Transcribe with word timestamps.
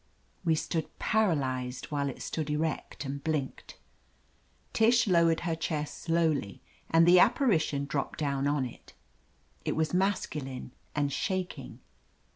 We 0.43 0.55
stood 0.55 0.97
paralyzed 0.97 1.91
while 1.91 2.09
it 2.09 2.23
stood 2.23 2.49
erect 2.49 3.05
and 3.05 3.23
blinked. 3.23 3.77
Tish 4.73 5.05
lowered 5.05 5.41
her 5.41 5.53
chair 5.53 5.85
slowly 5.85 6.59
and 6.89 7.07
the 7.07 7.19
apparition 7.19 7.85
dropped 7.85 8.17
down 8.17 8.47
on 8.47 8.65
it. 8.65 8.93
It 9.63 9.75
was 9.75 9.93
masculine 9.93 10.71
and 10.95 11.13
shaking. 11.13 11.81